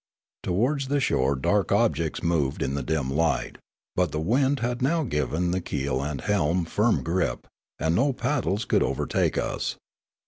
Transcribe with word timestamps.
Towards 0.41 0.87
the 0.87 0.99
shore 0.99 1.35
dark 1.35 1.71
objects 1.71 2.23
moved 2.23 2.63
in 2.63 2.73
the 2.73 2.81
dim 2.81 3.11
light, 3.11 3.59
but 3.95 4.11
the 4.11 4.19
wind 4.19 4.61
had 4.61 4.81
now 4.81 5.03
given 5.03 5.51
the 5.51 5.61
keel 5.61 6.01
and 6.01 6.19
helm 6.21 6.65
firm 6.65 7.03
grip, 7.03 7.45
and 7.77 7.93
no 7.93 8.11
paddles 8.11 8.65
could 8.65 8.81
overtake 8.81 9.37
us. 9.37 9.75